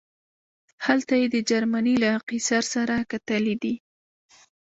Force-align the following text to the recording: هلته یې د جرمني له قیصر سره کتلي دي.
هلته 0.85 1.13
یې 1.21 1.27
د 1.33 1.37
جرمني 1.49 1.95
له 2.03 2.11
قیصر 2.29 2.63
سره 2.73 2.95
کتلي 3.11 3.55
دي. 3.63 3.75